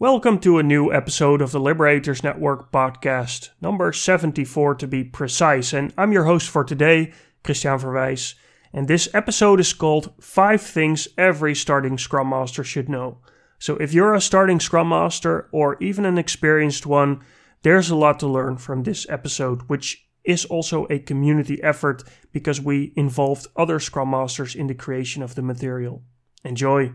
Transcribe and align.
Welcome 0.00 0.38
to 0.38 0.56
a 0.56 0.62
new 0.62 0.90
episode 0.90 1.42
of 1.42 1.52
the 1.52 1.60
Liberators 1.60 2.24
Network 2.24 2.72
podcast, 2.72 3.50
number 3.60 3.92
74 3.92 4.76
to 4.76 4.86
be 4.86 5.04
precise. 5.04 5.74
And 5.74 5.92
I'm 5.98 6.10
your 6.10 6.24
host 6.24 6.48
for 6.48 6.64
today, 6.64 7.12
Christiaan 7.44 7.78
Verwijs. 7.78 8.34
And 8.72 8.88
this 8.88 9.10
episode 9.12 9.60
is 9.60 9.74
called 9.74 10.14
5 10.18 10.62
Things 10.62 11.06
Every 11.18 11.54
Starting 11.54 11.98
Scrum 11.98 12.30
Master 12.30 12.64
Should 12.64 12.88
Know. 12.88 13.18
So 13.58 13.76
if 13.76 13.92
you're 13.92 14.14
a 14.14 14.22
starting 14.22 14.58
Scrum 14.58 14.88
Master 14.88 15.50
or 15.52 15.76
even 15.82 16.06
an 16.06 16.16
experienced 16.16 16.86
one, 16.86 17.20
there's 17.60 17.90
a 17.90 17.94
lot 17.94 18.18
to 18.20 18.26
learn 18.26 18.56
from 18.56 18.84
this 18.84 19.06
episode, 19.10 19.68
which 19.68 20.08
is 20.24 20.46
also 20.46 20.86
a 20.88 20.98
community 20.98 21.62
effort 21.62 22.04
because 22.32 22.58
we 22.58 22.94
involved 22.96 23.48
other 23.54 23.78
Scrum 23.78 24.12
Masters 24.12 24.54
in 24.54 24.66
the 24.66 24.74
creation 24.74 25.22
of 25.22 25.34
the 25.34 25.42
material. 25.42 26.02
Enjoy! 26.42 26.94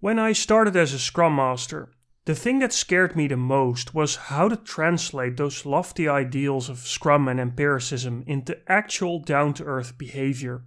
When 0.00 0.18
I 0.18 0.32
started 0.32 0.76
as 0.76 0.94
a 0.94 0.98
Scrum 0.98 1.36
Master, 1.36 1.90
the 2.24 2.34
thing 2.34 2.60
that 2.60 2.72
scared 2.72 3.14
me 3.14 3.28
the 3.28 3.36
most 3.36 3.94
was 3.94 4.16
how 4.16 4.48
to 4.48 4.56
translate 4.56 5.36
those 5.36 5.66
lofty 5.66 6.08
ideals 6.08 6.70
of 6.70 6.78
Scrum 6.78 7.28
and 7.28 7.38
empiricism 7.38 8.24
into 8.26 8.56
actual 8.66 9.18
down 9.18 9.52
to 9.54 9.64
earth 9.64 9.98
behavior. 9.98 10.62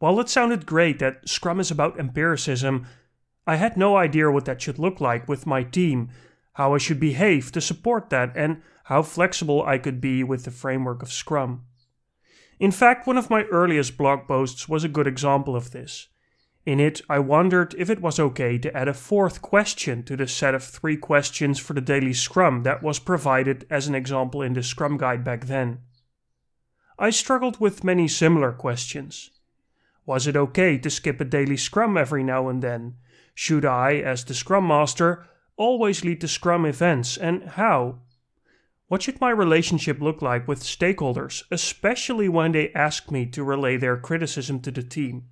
While 0.00 0.18
it 0.18 0.28
sounded 0.28 0.66
great 0.66 0.98
that 0.98 1.28
Scrum 1.28 1.60
is 1.60 1.70
about 1.70 2.00
empiricism, 2.00 2.88
I 3.46 3.54
had 3.54 3.76
no 3.76 3.96
idea 3.96 4.32
what 4.32 4.46
that 4.46 4.60
should 4.60 4.80
look 4.80 5.00
like 5.00 5.28
with 5.28 5.46
my 5.46 5.62
team, 5.62 6.10
how 6.54 6.74
I 6.74 6.78
should 6.78 6.98
behave 6.98 7.52
to 7.52 7.60
support 7.60 8.10
that, 8.10 8.32
and 8.34 8.62
how 8.86 9.02
flexible 9.02 9.64
I 9.64 9.78
could 9.78 10.00
be 10.00 10.24
with 10.24 10.44
the 10.44 10.50
framework 10.50 11.02
of 11.02 11.12
Scrum. 11.12 11.66
In 12.58 12.72
fact, 12.72 13.06
one 13.06 13.16
of 13.16 13.30
my 13.30 13.44
earliest 13.44 13.96
blog 13.96 14.26
posts 14.26 14.68
was 14.68 14.82
a 14.82 14.88
good 14.88 15.06
example 15.06 15.54
of 15.54 15.70
this. 15.70 16.08
In 16.68 16.80
it, 16.80 17.00
I 17.08 17.18
wondered 17.18 17.74
if 17.78 17.88
it 17.88 18.02
was 18.02 18.20
okay 18.20 18.58
to 18.58 18.76
add 18.76 18.88
a 18.88 18.92
fourth 18.92 19.40
question 19.40 20.02
to 20.02 20.18
the 20.18 20.28
set 20.28 20.54
of 20.54 20.62
three 20.62 20.98
questions 20.98 21.58
for 21.58 21.72
the 21.72 21.80
daily 21.80 22.12
Scrum 22.12 22.62
that 22.64 22.82
was 22.82 22.98
provided 22.98 23.66
as 23.70 23.88
an 23.88 23.94
example 23.94 24.42
in 24.42 24.52
the 24.52 24.62
Scrum 24.62 24.98
Guide 24.98 25.24
back 25.24 25.46
then. 25.46 25.78
I 26.98 27.08
struggled 27.08 27.58
with 27.58 27.84
many 27.84 28.06
similar 28.06 28.52
questions. 28.52 29.30
Was 30.04 30.26
it 30.26 30.36
okay 30.36 30.76
to 30.76 30.90
skip 30.90 31.22
a 31.22 31.24
daily 31.24 31.56
Scrum 31.56 31.96
every 31.96 32.22
now 32.22 32.50
and 32.50 32.62
then? 32.62 32.96
Should 33.34 33.64
I, 33.64 33.94
as 33.94 34.22
the 34.22 34.34
Scrum 34.34 34.68
Master, 34.68 35.26
always 35.56 36.04
lead 36.04 36.20
the 36.20 36.28
Scrum 36.28 36.66
events, 36.66 37.16
and 37.16 37.44
how? 37.44 38.00
What 38.88 39.00
should 39.00 39.22
my 39.22 39.30
relationship 39.30 40.02
look 40.02 40.20
like 40.20 40.46
with 40.46 40.62
stakeholders, 40.62 41.44
especially 41.50 42.28
when 42.28 42.52
they 42.52 42.74
ask 42.74 43.10
me 43.10 43.24
to 43.24 43.42
relay 43.42 43.78
their 43.78 43.96
criticism 43.96 44.60
to 44.60 44.70
the 44.70 44.82
team? 44.82 45.30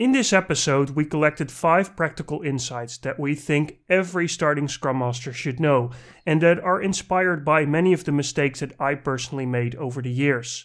In 0.00 0.12
this 0.12 0.32
episode, 0.32 0.88
we 0.96 1.04
collected 1.04 1.52
five 1.52 1.94
practical 1.94 2.40
insights 2.40 2.96
that 2.96 3.20
we 3.20 3.34
think 3.34 3.80
every 3.86 4.26
starting 4.26 4.66
Scrum 4.66 5.00
Master 5.00 5.30
should 5.30 5.60
know, 5.60 5.90
and 6.24 6.40
that 6.40 6.58
are 6.58 6.80
inspired 6.80 7.44
by 7.44 7.66
many 7.66 7.92
of 7.92 8.04
the 8.04 8.10
mistakes 8.10 8.60
that 8.60 8.72
I 8.80 8.94
personally 8.94 9.44
made 9.44 9.74
over 9.74 10.00
the 10.00 10.10
years. 10.10 10.64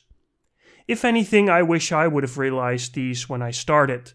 If 0.87 1.03
anything, 1.03 1.49
I 1.49 1.63
wish 1.63 1.91
I 1.91 2.07
would 2.07 2.23
have 2.23 2.37
realized 2.37 2.95
these 2.95 3.27
when 3.27 3.41
I 3.41 3.51
started. 3.51 4.13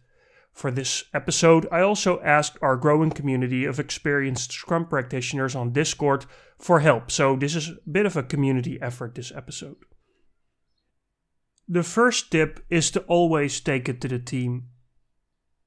For 0.54 0.70
this 0.70 1.04
episode, 1.12 1.68
I 1.70 1.82
also 1.82 2.22
asked 2.22 2.56
our 2.62 2.78
growing 2.78 3.10
community 3.10 3.66
of 3.66 3.78
experienced 3.78 4.52
Scrum 4.52 4.86
practitioners 4.86 5.54
on 5.54 5.74
Discord 5.74 6.24
for 6.58 6.80
help, 6.80 7.10
so 7.10 7.36
this 7.36 7.54
is 7.54 7.68
a 7.68 7.90
bit 7.90 8.06
of 8.06 8.16
a 8.16 8.22
community 8.22 8.80
effort 8.80 9.16
this 9.16 9.32
episode. 9.36 9.84
The 11.68 11.82
first 11.82 12.32
tip 12.32 12.64
is 12.70 12.90
to 12.92 13.00
always 13.00 13.60
take 13.60 13.86
it 13.86 14.00
to 14.00 14.08
the 14.08 14.18
team. 14.18 14.68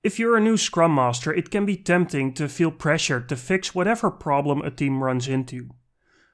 If 0.04 0.20
you're 0.20 0.36
a 0.36 0.42
new 0.42 0.58
Scrum 0.58 0.94
Master, 0.94 1.34
it 1.34 1.50
can 1.50 1.66
be 1.66 1.78
tempting 1.78 2.34
to 2.34 2.50
feel 2.50 2.72
pressured 2.72 3.30
to 3.30 3.38
fix 3.38 3.74
whatever 3.74 4.12
problem 4.12 4.62
a 4.62 4.70
team 4.70 5.02
runs 5.02 5.30
into. 5.30 5.70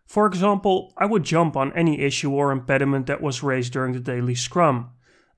For 0.07 0.25
example, 0.25 0.91
I 0.97 1.05
would 1.05 1.23
jump 1.23 1.55
on 1.55 1.71
any 1.73 2.01
issue 2.01 2.31
or 2.31 2.51
impediment 2.51 3.05
that 3.05 3.21
was 3.21 3.43
raised 3.43 3.71
during 3.71 3.93
the 3.93 3.99
daily 3.99 4.33
Scrum. 4.33 4.89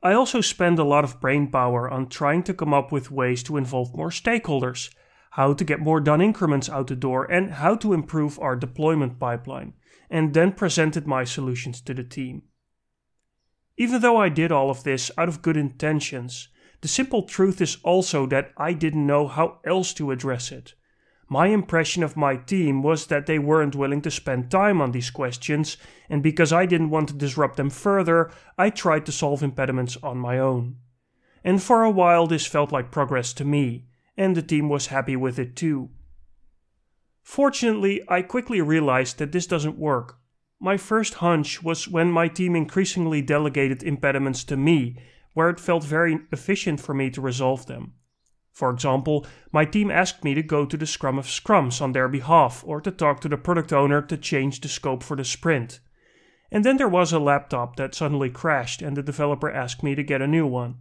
I 0.01 0.13
also 0.13 0.39
spend 0.39 0.79
a 0.79 0.85
lot 0.85 1.03
of 1.03 1.19
brain 1.19 1.51
power 1.51 1.89
on 1.89 2.07
trying 2.07 2.43
to 2.43 2.53
come 2.53 2.73
up 2.73 2.89
with 2.89 3.11
ways 3.11 3.43
to 3.43 3.57
involve 3.57 3.93
more 3.93 4.11
stakeholders, 4.11 4.89
how 5.31 5.53
to 5.53 5.65
get 5.65 5.81
more 5.81 5.99
done 5.99 6.21
increments 6.21 6.69
out 6.69 6.87
the 6.87 6.95
door, 6.95 7.29
and 7.29 7.51
how 7.51 7.75
to 7.75 7.91
improve 7.91 8.39
our 8.39 8.55
deployment 8.55 9.19
pipeline, 9.19 9.73
and 10.09 10.33
then 10.33 10.53
presented 10.53 11.05
my 11.05 11.25
solutions 11.25 11.81
to 11.81 11.93
the 11.93 12.03
team. 12.03 12.43
Even 13.75 14.01
though 14.01 14.17
I 14.17 14.29
did 14.29 14.53
all 14.53 14.69
of 14.69 14.83
this 14.83 15.11
out 15.17 15.27
of 15.27 15.41
good 15.41 15.57
intentions, 15.57 16.47
the 16.81 16.87
simple 16.87 17.23
truth 17.23 17.61
is 17.61 17.77
also 17.83 18.25
that 18.27 18.51
I 18.57 18.73
didn't 18.73 19.05
know 19.05 19.27
how 19.27 19.59
else 19.65 19.93
to 19.93 20.11
address 20.11 20.51
it. 20.51 20.73
My 21.29 21.47
impression 21.47 22.03
of 22.03 22.17
my 22.17 22.35
team 22.35 22.83
was 22.83 23.07
that 23.07 23.25
they 23.25 23.39
weren't 23.39 23.75
willing 23.75 24.01
to 24.01 24.11
spend 24.11 24.51
time 24.51 24.81
on 24.81 24.91
these 24.91 25.09
questions, 25.09 25.77
and 26.09 26.21
because 26.21 26.51
I 26.51 26.65
didn't 26.65 26.89
want 26.89 27.07
to 27.07 27.13
disrupt 27.13 27.55
them 27.55 27.69
further, 27.69 28.31
I 28.57 28.69
tried 28.69 29.05
to 29.05 29.13
solve 29.13 29.41
impediments 29.41 29.97
on 30.03 30.17
my 30.17 30.39
own. 30.39 30.75
And 31.43 31.63
for 31.63 31.83
a 31.83 31.89
while, 31.89 32.27
this 32.27 32.45
felt 32.45 32.71
like 32.71 32.91
progress 32.91 33.31
to 33.33 33.45
me, 33.45 33.85
and 34.17 34.35
the 34.35 34.41
team 34.41 34.67
was 34.67 34.87
happy 34.87 35.15
with 35.15 35.39
it 35.39 35.55
too. 35.55 35.89
Fortunately, 37.23 38.01
I 38.09 38.23
quickly 38.23 38.59
realized 38.59 39.17
that 39.19 39.31
this 39.31 39.47
doesn't 39.47 39.77
work. 39.77 40.17
My 40.59 40.75
first 40.75 41.15
hunch 41.15 41.63
was 41.63 41.87
when 41.87 42.11
my 42.11 42.27
team 42.27 42.55
increasingly 42.55 43.21
delegated 43.21 43.83
impediments 43.83 44.43
to 44.43 44.57
me, 44.57 44.97
where 45.33 45.49
it 45.49 45.59
felt 45.59 45.83
very 45.83 46.19
efficient 46.31 46.79
for 46.79 46.93
me 46.93 47.09
to 47.09 47.21
resolve 47.21 47.65
them. 47.65 47.93
For 48.51 48.69
example, 48.69 49.25
my 49.51 49.65
team 49.65 49.89
asked 49.89 50.23
me 50.23 50.33
to 50.33 50.43
go 50.43 50.65
to 50.65 50.77
the 50.77 50.85
Scrum 50.85 51.17
of 51.17 51.25
Scrums 51.25 51.81
on 51.81 51.93
their 51.93 52.09
behalf 52.09 52.63
or 52.65 52.81
to 52.81 52.91
talk 52.91 53.21
to 53.21 53.29
the 53.29 53.37
product 53.37 53.71
owner 53.71 54.01
to 54.01 54.17
change 54.17 54.59
the 54.59 54.67
scope 54.67 55.03
for 55.03 55.15
the 55.15 55.23
sprint. 55.23 55.79
And 56.51 56.65
then 56.65 56.77
there 56.77 56.89
was 56.89 57.13
a 57.13 57.19
laptop 57.19 57.77
that 57.77 57.95
suddenly 57.95 58.29
crashed 58.29 58.81
and 58.81 58.97
the 58.97 59.03
developer 59.03 59.49
asked 59.49 59.83
me 59.83 59.95
to 59.95 60.03
get 60.03 60.21
a 60.21 60.27
new 60.27 60.45
one. 60.45 60.79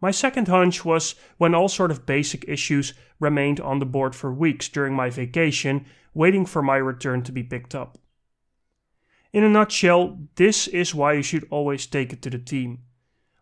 My 0.00 0.10
second 0.10 0.48
hunch 0.48 0.84
was 0.84 1.14
when 1.36 1.54
all 1.54 1.68
sort 1.68 1.90
of 1.90 2.06
basic 2.06 2.44
issues 2.48 2.94
remained 3.20 3.60
on 3.60 3.78
the 3.78 3.86
board 3.86 4.16
for 4.16 4.32
weeks 4.32 4.68
during 4.68 4.94
my 4.94 5.10
vacation, 5.10 5.84
waiting 6.14 6.46
for 6.46 6.62
my 6.62 6.76
return 6.76 7.22
to 7.22 7.32
be 7.32 7.42
picked 7.42 7.74
up. 7.74 7.98
In 9.32 9.44
a 9.44 9.48
nutshell, 9.48 10.18
this 10.34 10.66
is 10.66 10.94
why 10.94 11.12
you 11.12 11.22
should 11.22 11.46
always 11.50 11.86
take 11.86 12.12
it 12.12 12.22
to 12.22 12.30
the 12.30 12.38
team. 12.38 12.80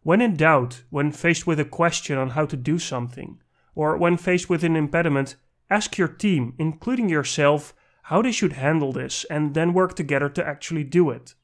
When 0.03 0.21
in 0.21 0.37
doubt, 0.37 0.85
when 0.91 1.13
faced 1.13 1.47
with 1.47 1.61
a 1.61 1.65
question 1.65 2.17
on 2.17 2.31
how 2.31 2.47
to 2.47 2.57
do 2.57 2.79
something, 2.79 3.41
or 3.75 3.97
when 3.97 4.17
faced 4.17 4.49
with 4.49 4.65
an 4.65 4.77
impediment, 4.77 5.37
ask 5.71 5.99
your 5.99 6.09
team, 6.09 6.55
including 6.59 7.09
yourself, 7.09 7.75
how 8.05 8.23
they 8.23 8.33
should 8.33 8.55
handle 8.55 8.93
this 8.93 9.25
and 9.25 9.55
then 9.55 9.75
work 9.75 9.95
together 9.95 10.29
to 10.31 10.47
actually 10.47 10.85
do 10.85 11.11
it. 11.11 11.35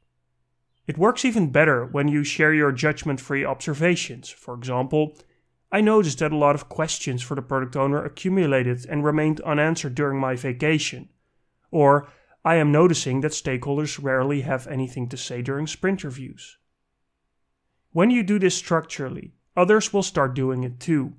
It 0.87 0.99
works 0.99 1.25
even 1.25 1.51
better 1.51 1.85
when 1.85 2.09
you 2.09 2.25
share 2.25 2.53
your 2.53 2.73
judgment 2.73 3.21
free 3.21 3.45
observations. 3.45 4.31
For 4.31 4.55
example, 4.55 5.17
I 5.73 5.81
noticed 5.81 6.21
that 6.21 6.33
a 6.33 6.37
lot 6.37 6.55
of 6.55 6.69
questions 6.69 7.23
for 7.23 7.35
the 7.35 7.43
product 7.43 7.75
owner 7.75 8.05
accumulated 8.05 8.87
and 8.89 9.05
remained 9.05 9.41
unanswered 9.41 9.95
during 9.95 10.19
my 10.21 10.37
vacation. 10.37 11.09
Or, 11.71 12.09
I 12.45 12.57
am 12.57 12.71
noticing 12.71 13.23
that 13.23 13.33
stakeholders 13.33 14.03
rarely 14.03 14.43
have 14.43 14.67
anything 14.67 15.09
to 15.09 15.17
say 15.17 15.43
during 15.43 15.67
sprint 15.67 16.05
reviews. 16.05 16.59
When 17.95 18.11
you 18.11 18.25
do 18.25 18.41
this 18.41 18.57
structurally, 18.57 19.35
others 19.57 19.93
will 19.93 20.03
start 20.03 20.35
doing 20.35 20.65
it 20.65 20.81
too. 20.81 21.13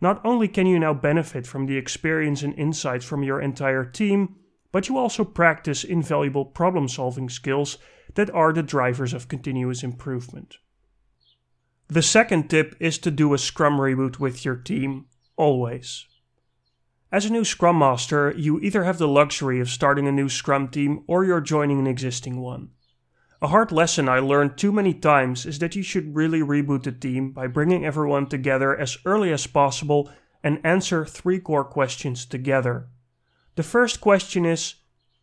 Not 0.00 0.24
only 0.24 0.48
can 0.48 0.64
you 0.66 0.78
now 0.78 0.94
benefit 0.94 1.46
from 1.46 1.66
the 1.66 1.76
experience 1.76 2.42
and 2.42 2.54
insights 2.54 3.04
from 3.04 3.22
your 3.22 3.42
entire 3.42 3.84
team, 3.84 4.36
but 4.72 4.88
you 4.88 4.96
also 4.96 5.22
practice 5.22 5.84
invaluable 5.84 6.46
problem 6.46 6.88
solving 6.88 7.28
skills 7.28 7.76
that 8.14 8.30
are 8.30 8.54
the 8.54 8.62
drivers 8.62 9.12
of 9.12 9.28
continuous 9.28 9.82
improvement. 9.82 10.56
The 11.88 12.00
second 12.00 12.48
tip 12.48 12.74
is 12.80 12.96
to 13.00 13.10
do 13.10 13.34
a 13.34 13.38
Scrum 13.38 13.76
reboot 13.76 14.18
with 14.18 14.46
your 14.46 14.56
team, 14.56 15.08
always. 15.36 16.06
As 17.12 17.26
a 17.26 17.30
new 17.30 17.44
Scrum 17.44 17.78
Master, 17.78 18.32
you 18.34 18.58
either 18.60 18.84
have 18.84 18.96
the 18.96 19.06
luxury 19.06 19.60
of 19.60 19.68
starting 19.68 20.08
a 20.08 20.12
new 20.12 20.30
Scrum 20.30 20.68
team 20.68 21.04
or 21.06 21.26
you're 21.26 21.42
joining 21.42 21.78
an 21.78 21.86
existing 21.86 22.40
one. 22.40 22.70
A 23.40 23.48
hard 23.48 23.70
lesson 23.70 24.08
I 24.08 24.18
learned 24.18 24.56
too 24.56 24.72
many 24.72 24.92
times 24.92 25.46
is 25.46 25.60
that 25.60 25.76
you 25.76 25.82
should 25.82 26.16
really 26.16 26.40
reboot 26.40 26.82
the 26.82 26.90
team 26.90 27.30
by 27.30 27.46
bringing 27.46 27.84
everyone 27.84 28.26
together 28.26 28.76
as 28.76 28.98
early 29.04 29.32
as 29.32 29.46
possible 29.46 30.10
and 30.42 30.60
answer 30.64 31.04
three 31.04 31.38
core 31.38 31.64
questions 31.64 32.26
together. 32.26 32.88
The 33.54 33.62
first 33.62 34.00
question 34.00 34.44
is 34.44 34.74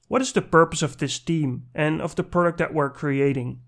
What 0.07 0.21
is 0.21 0.31
the 0.31 0.41
purpose 0.41 0.81
of 0.81 0.97
this 0.97 1.19
team 1.19 1.67
and 1.75 2.01
of 2.01 2.15
the 2.15 2.23
product 2.23 2.57
that 2.59 2.73
we're 2.73 2.89
creating? 2.89 3.59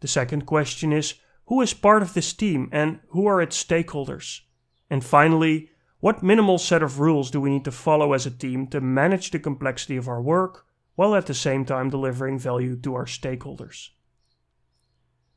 The 0.00 0.08
second 0.08 0.46
question 0.46 0.92
is 0.92 1.14
Who 1.46 1.60
is 1.60 1.74
part 1.74 2.02
of 2.02 2.14
this 2.14 2.32
team 2.32 2.68
and 2.70 3.00
who 3.08 3.26
are 3.26 3.42
its 3.42 3.62
stakeholders? 3.62 4.42
And 4.88 5.04
finally, 5.04 5.70
what 5.98 6.22
minimal 6.22 6.58
set 6.58 6.82
of 6.82 7.00
rules 7.00 7.28
do 7.28 7.40
we 7.40 7.50
need 7.50 7.64
to 7.64 7.72
follow 7.72 8.12
as 8.12 8.24
a 8.24 8.30
team 8.30 8.68
to 8.68 8.80
manage 8.80 9.32
the 9.32 9.40
complexity 9.40 9.96
of 9.96 10.06
our 10.06 10.22
work, 10.22 10.64
while 10.94 11.14
at 11.14 11.26
the 11.26 11.34
same 11.34 11.64
time 11.64 11.90
delivering 11.90 12.38
value 12.38 12.76
to 12.76 12.94
our 12.94 13.06
stakeholders. 13.06 13.90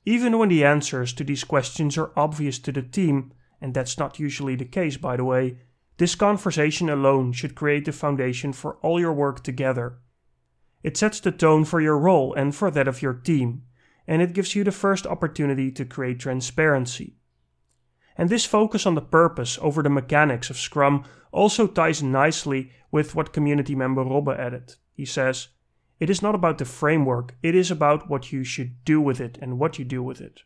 Even 0.05 0.37
when 0.37 0.49
the 0.49 0.63
answers 0.63 1.13
to 1.13 1.23
these 1.23 1.43
questions 1.43 1.97
are 1.97 2.11
obvious 2.15 2.59
to 2.59 2.71
the 2.71 2.81
team, 2.81 3.33
and 3.59 3.73
that's 3.73 3.97
not 3.97 4.19
usually 4.19 4.55
the 4.55 4.65
case 4.65 4.97
by 4.97 5.17
the 5.17 5.23
way, 5.23 5.57
This 5.97 6.13
conversation 6.13 6.89
alone 6.89 7.33
should 7.33 7.55
create 7.55 7.85
the 7.85 7.91
foundation 7.91 8.53
for 8.53 8.75
all 8.77 8.99
your 8.99 9.13
work 9.13 9.43
together. 9.43 9.97
It 10.83 10.95
sets 10.95 11.19
the 11.19 11.31
tone 11.31 11.65
for 11.65 11.81
your 11.81 11.97
role 11.97 12.33
and 12.35 12.55
for 12.55 12.69
that 12.71 12.87
of 12.87 13.01
your 13.01 13.13
team, 13.13 13.63
and 14.07 14.21
it 14.21 14.33
gives 14.33 14.55
you 14.55 14.63
the 14.63 14.71
first 14.71 15.07
opportunity 15.07 15.71
to 15.71 15.85
create 15.85 16.19
transparency. 16.19 17.15
And 18.15 18.29
this 18.29 18.45
focus 18.45 18.85
on 18.85 18.95
the 18.95 19.01
purpose 19.01 19.57
over 19.61 19.81
the 19.81 19.89
mechanics 19.89 20.49
of 20.49 20.57
Scrum 20.57 21.03
also 21.31 21.67
ties 21.67 22.01
nicely 22.01 22.71
with 22.91 23.15
what 23.15 23.33
community 23.33 23.75
member 23.75 24.03
Robbe 24.03 24.29
added. 24.29 24.75
He 24.97 25.05
says, 25.05 25.49
It 25.99 26.09
is 26.09 26.23
not 26.23 26.33
about 26.33 26.57
the 26.57 26.65
framework, 26.65 27.35
it 27.43 27.53
is 27.53 27.69
about 27.69 28.09
what 28.09 28.31
you 28.31 28.43
should 28.43 28.83
do 28.83 28.99
with 28.99 29.21
it 29.21 29.37
and 29.39 29.59
what 29.59 29.77
you 29.77 29.85
do 29.85 30.01
with 30.01 30.19
it. 30.19 30.41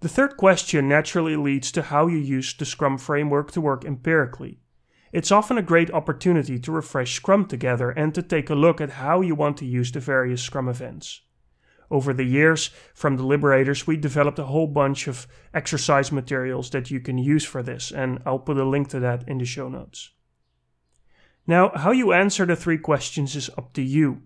The 0.00 0.08
third 0.08 0.38
question 0.38 0.88
naturally 0.88 1.36
leads 1.36 1.70
to 1.72 1.82
how 1.82 2.06
you 2.06 2.16
use 2.16 2.54
the 2.54 2.64
Scrum 2.64 2.96
framework 2.96 3.52
to 3.52 3.60
work 3.60 3.84
empirically. 3.84 4.60
It's 5.12 5.30
often 5.30 5.58
a 5.58 5.62
great 5.62 5.90
opportunity 5.90 6.58
to 6.58 6.72
refresh 6.72 7.14
Scrum 7.14 7.44
together 7.44 7.90
and 7.90 8.14
to 8.14 8.22
take 8.22 8.48
a 8.48 8.54
look 8.54 8.80
at 8.80 9.02
how 9.04 9.20
you 9.20 9.34
want 9.34 9.58
to 9.58 9.66
use 9.66 9.92
the 9.92 10.00
various 10.00 10.42
Scrum 10.42 10.70
events. 10.70 11.20
Over 11.90 12.14
the 12.14 12.24
years, 12.24 12.70
from 12.94 13.18
the 13.18 13.26
Liberators, 13.26 13.86
we 13.86 13.98
developed 13.98 14.38
a 14.38 14.46
whole 14.46 14.66
bunch 14.66 15.06
of 15.06 15.26
exercise 15.52 16.10
materials 16.10 16.70
that 16.70 16.90
you 16.90 16.98
can 16.98 17.18
use 17.18 17.44
for 17.44 17.62
this, 17.62 17.92
and 17.92 18.22
I'll 18.24 18.38
put 18.38 18.56
a 18.56 18.64
link 18.64 18.88
to 18.88 19.00
that 19.00 19.28
in 19.28 19.36
the 19.36 19.44
show 19.44 19.68
notes. 19.68 20.12
Now, 21.46 21.72
how 21.74 21.90
you 21.90 22.12
answer 22.12 22.46
the 22.46 22.56
three 22.56 22.78
questions 22.78 23.34
is 23.34 23.50
up 23.58 23.72
to 23.74 23.82
you. 23.82 24.22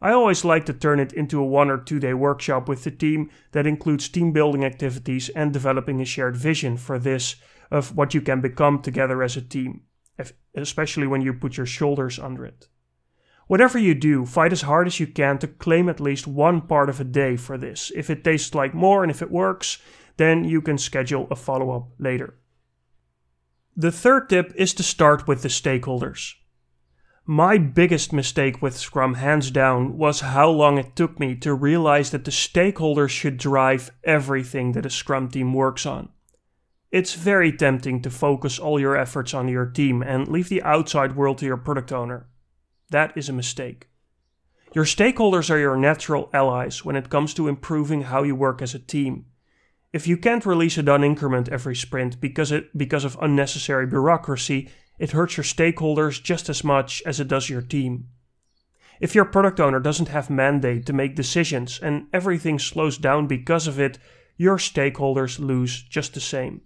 I 0.00 0.12
always 0.12 0.44
like 0.44 0.66
to 0.66 0.74
turn 0.74 1.00
it 1.00 1.12
into 1.14 1.40
a 1.40 1.46
one 1.46 1.70
or 1.70 1.78
two 1.78 1.98
day 1.98 2.12
workshop 2.12 2.68
with 2.68 2.84
the 2.84 2.90
team 2.90 3.30
that 3.52 3.66
includes 3.66 4.08
team 4.08 4.32
building 4.32 4.64
activities 4.64 5.30
and 5.30 5.52
developing 5.52 6.00
a 6.00 6.04
shared 6.04 6.36
vision 6.36 6.76
for 6.76 6.98
this 6.98 7.36
of 7.70 7.96
what 7.96 8.12
you 8.12 8.20
can 8.20 8.40
become 8.40 8.82
together 8.82 9.22
as 9.22 9.36
a 9.36 9.42
team, 9.42 9.82
especially 10.54 11.06
when 11.06 11.22
you 11.22 11.32
put 11.32 11.56
your 11.56 11.66
shoulders 11.66 12.18
under 12.18 12.44
it. 12.44 12.68
Whatever 13.46 13.78
you 13.78 13.94
do, 13.94 14.26
fight 14.26 14.52
as 14.52 14.62
hard 14.62 14.86
as 14.86 15.00
you 15.00 15.06
can 15.06 15.38
to 15.38 15.46
claim 15.46 15.88
at 15.88 16.00
least 16.00 16.26
one 16.26 16.60
part 16.60 16.90
of 16.90 17.00
a 17.00 17.04
day 17.04 17.36
for 17.36 17.56
this. 17.56 17.90
If 17.94 18.10
it 18.10 18.24
tastes 18.24 18.54
like 18.54 18.74
more 18.74 19.02
and 19.02 19.10
if 19.10 19.22
it 19.22 19.30
works, 19.30 19.78
then 20.16 20.44
you 20.44 20.60
can 20.60 20.78
schedule 20.78 21.28
a 21.30 21.36
follow 21.36 21.70
up 21.70 21.88
later. 21.98 22.34
The 23.78 23.92
third 23.92 24.30
tip 24.30 24.54
is 24.56 24.72
to 24.74 24.82
start 24.82 25.28
with 25.28 25.42
the 25.42 25.48
stakeholders. 25.48 26.32
My 27.26 27.58
biggest 27.58 28.10
mistake 28.10 28.62
with 28.62 28.74
Scrum, 28.74 29.14
hands 29.14 29.50
down, 29.50 29.98
was 29.98 30.20
how 30.20 30.48
long 30.48 30.78
it 30.78 30.96
took 30.96 31.20
me 31.20 31.34
to 31.36 31.52
realize 31.52 32.10
that 32.10 32.24
the 32.24 32.30
stakeholders 32.30 33.10
should 33.10 33.36
drive 33.36 33.90
everything 34.02 34.72
that 34.72 34.86
a 34.86 34.90
Scrum 34.90 35.28
team 35.28 35.52
works 35.52 35.84
on. 35.84 36.08
It's 36.90 37.12
very 37.12 37.52
tempting 37.52 38.00
to 38.00 38.10
focus 38.10 38.58
all 38.58 38.80
your 38.80 38.96
efforts 38.96 39.34
on 39.34 39.46
your 39.48 39.66
team 39.66 40.02
and 40.02 40.26
leave 40.26 40.48
the 40.48 40.62
outside 40.62 41.14
world 41.14 41.36
to 41.38 41.44
your 41.44 41.58
product 41.58 41.92
owner. 41.92 42.28
That 42.88 43.14
is 43.14 43.28
a 43.28 43.34
mistake. 43.34 43.88
Your 44.72 44.84
stakeholders 44.86 45.50
are 45.50 45.58
your 45.58 45.76
natural 45.76 46.30
allies 46.32 46.82
when 46.82 46.96
it 46.96 47.10
comes 47.10 47.34
to 47.34 47.46
improving 47.46 48.02
how 48.02 48.22
you 48.22 48.34
work 48.34 48.62
as 48.62 48.74
a 48.74 48.78
team. 48.78 49.26
If 49.92 50.06
you 50.06 50.16
can't 50.16 50.44
release 50.44 50.76
a 50.78 50.82
done 50.82 51.04
increment 51.04 51.48
every 51.48 51.76
sprint 51.76 52.20
because, 52.20 52.52
it, 52.52 52.76
because 52.76 53.04
of 53.04 53.16
unnecessary 53.20 53.86
bureaucracy, 53.86 54.68
it 54.98 55.12
hurts 55.12 55.36
your 55.36 55.44
stakeholders 55.44 56.22
just 56.22 56.48
as 56.48 56.64
much 56.64 57.02
as 57.06 57.20
it 57.20 57.28
does 57.28 57.48
your 57.48 57.62
team. 57.62 58.08
If 59.00 59.14
your 59.14 59.26
product 59.26 59.60
owner 59.60 59.80
doesn't 59.80 60.08
have 60.08 60.30
mandate 60.30 60.86
to 60.86 60.92
make 60.92 61.16
decisions 61.16 61.78
and 61.82 62.06
everything 62.12 62.58
slows 62.58 62.98
down 62.98 63.26
because 63.26 63.66
of 63.66 63.78
it, 63.78 63.98
your 64.36 64.56
stakeholders 64.56 65.38
lose 65.38 65.82
just 65.82 66.14
the 66.14 66.20
same. 66.20 66.62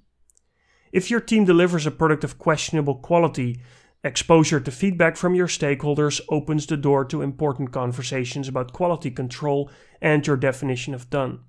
If 0.92 1.10
your 1.10 1.20
team 1.20 1.44
delivers 1.44 1.86
a 1.86 1.90
product 1.90 2.24
of 2.24 2.38
questionable 2.38 2.96
quality, 2.96 3.60
exposure 4.02 4.60
to 4.60 4.70
feedback 4.70 5.16
from 5.16 5.34
your 5.34 5.46
stakeholders 5.46 6.20
opens 6.28 6.66
the 6.66 6.76
door 6.76 7.04
to 7.04 7.22
important 7.22 7.72
conversations 7.72 8.48
about 8.48 8.72
quality 8.72 9.10
control 9.10 9.70
and 10.00 10.26
your 10.26 10.36
definition 10.36 10.94
of 10.94 11.10
done. 11.10 11.40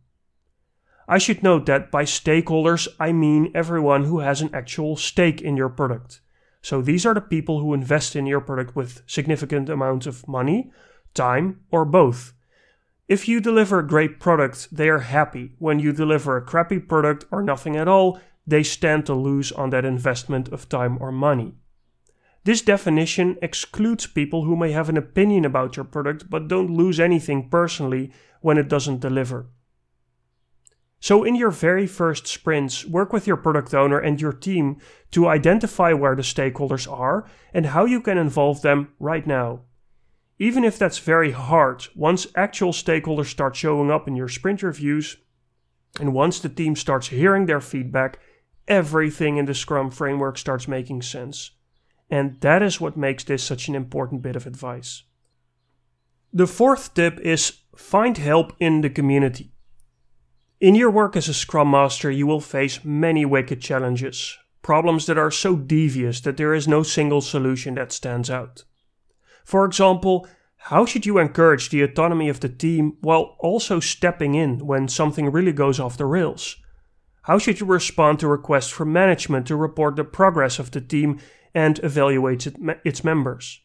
I 1.11 1.17
should 1.17 1.43
note 1.43 1.65
that 1.65 1.91
by 1.91 2.05
stakeholders, 2.05 2.87
I 2.97 3.11
mean 3.11 3.51
everyone 3.53 4.05
who 4.05 4.19
has 4.19 4.41
an 4.41 4.49
actual 4.53 4.95
stake 4.95 5.41
in 5.41 5.57
your 5.57 5.67
product. 5.67 6.21
So 6.61 6.81
these 6.81 7.05
are 7.05 7.13
the 7.13 7.19
people 7.19 7.59
who 7.59 7.73
invest 7.73 8.15
in 8.15 8.25
your 8.25 8.39
product 8.39 8.77
with 8.77 9.01
significant 9.07 9.67
amounts 9.67 10.07
of 10.07 10.25
money, 10.25 10.71
time, 11.13 11.59
or 11.69 11.83
both. 11.83 12.31
If 13.09 13.27
you 13.27 13.41
deliver 13.41 13.79
a 13.79 13.85
great 13.85 14.21
product, 14.21 14.69
they 14.71 14.87
are 14.87 14.99
happy. 14.99 15.51
When 15.59 15.79
you 15.79 15.91
deliver 15.91 16.37
a 16.37 16.41
crappy 16.41 16.79
product 16.79 17.25
or 17.29 17.41
nothing 17.41 17.75
at 17.75 17.89
all, 17.89 18.21
they 18.47 18.63
stand 18.63 19.05
to 19.07 19.13
lose 19.13 19.51
on 19.51 19.69
that 19.71 19.83
investment 19.83 20.47
of 20.47 20.69
time 20.69 20.97
or 21.01 21.11
money. 21.11 21.55
This 22.45 22.61
definition 22.61 23.37
excludes 23.41 24.07
people 24.07 24.45
who 24.45 24.55
may 24.55 24.71
have 24.71 24.87
an 24.87 24.95
opinion 24.95 25.43
about 25.43 25.75
your 25.75 25.83
product 25.83 26.29
but 26.29 26.47
don't 26.47 26.71
lose 26.71 27.01
anything 27.01 27.49
personally 27.49 28.13
when 28.39 28.57
it 28.57 28.69
doesn't 28.69 29.01
deliver. 29.01 29.49
So, 31.03 31.23
in 31.23 31.35
your 31.35 31.49
very 31.49 31.87
first 31.87 32.27
sprints, 32.27 32.85
work 32.85 33.11
with 33.11 33.25
your 33.25 33.35
product 33.35 33.73
owner 33.73 33.97
and 33.97 34.21
your 34.21 34.31
team 34.31 34.77
to 35.09 35.27
identify 35.27 35.93
where 35.93 36.15
the 36.15 36.21
stakeholders 36.21 36.89
are 36.89 37.25
and 37.55 37.65
how 37.65 37.85
you 37.85 38.01
can 38.01 38.19
involve 38.19 38.61
them 38.61 38.93
right 38.99 39.25
now. 39.25 39.61
Even 40.37 40.63
if 40.63 40.77
that's 40.77 40.99
very 40.99 41.31
hard, 41.31 41.87
once 41.95 42.27
actual 42.35 42.71
stakeholders 42.71 43.25
start 43.25 43.55
showing 43.55 43.89
up 43.89 44.07
in 44.07 44.15
your 44.15 44.29
sprint 44.29 44.61
reviews, 44.61 45.17
and 45.99 46.13
once 46.13 46.39
the 46.39 46.49
team 46.49 46.75
starts 46.75 47.07
hearing 47.07 47.47
their 47.47 47.61
feedback, 47.61 48.19
everything 48.67 49.37
in 49.37 49.45
the 49.45 49.55
Scrum 49.55 49.89
framework 49.89 50.37
starts 50.37 50.67
making 50.67 51.01
sense. 51.01 51.49
And 52.11 52.39
that 52.41 52.61
is 52.61 52.79
what 52.79 52.95
makes 52.95 53.23
this 53.23 53.43
such 53.43 53.67
an 53.67 53.73
important 53.73 54.21
bit 54.21 54.35
of 54.35 54.45
advice. 54.45 55.01
The 56.31 56.47
fourth 56.47 56.93
tip 56.93 57.19
is 57.21 57.57
find 57.75 58.19
help 58.19 58.53
in 58.59 58.81
the 58.81 58.89
community. 58.89 59.50
In 60.61 60.75
your 60.75 60.91
work 60.91 61.15
as 61.15 61.27
a 61.27 61.33
Scrum 61.33 61.71
Master, 61.71 62.11
you 62.11 62.27
will 62.27 62.39
face 62.39 62.85
many 62.85 63.25
wicked 63.25 63.61
challenges, 63.61 64.37
problems 64.61 65.07
that 65.07 65.17
are 65.17 65.31
so 65.31 65.55
devious 65.55 66.21
that 66.21 66.37
there 66.37 66.53
is 66.53 66.67
no 66.67 66.83
single 66.83 67.21
solution 67.21 67.73
that 67.73 67.91
stands 67.91 68.29
out. 68.29 68.63
For 69.43 69.65
example, 69.65 70.27
how 70.57 70.85
should 70.85 71.03
you 71.03 71.17
encourage 71.17 71.69
the 71.69 71.81
autonomy 71.81 72.29
of 72.29 72.41
the 72.41 72.47
team 72.47 72.97
while 73.01 73.37
also 73.39 73.79
stepping 73.79 74.35
in 74.35 74.63
when 74.63 74.87
something 74.87 75.31
really 75.31 75.51
goes 75.51 75.79
off 75.79 75.97
the 75.97 76.05
rails? 76.05 76.57
How 77.23 77.39
should 77.39 77.59
you 77.59 77.65
respond 77.65 78.19
to 78.19 78.27
requests 78.27 78.69
from 78.69 78.93
management 78.93 79.47
to 79.47 79.55
report 79.55 79.95
the 79.95 80.03
progress 80.03 80.59
of 80.59 80.69
the 80.69 80.81
team 80.81 81.19
and 81.55 81.79
evaluate 81.83 82.47
its 82.85 83.03
members? 83.03 83.61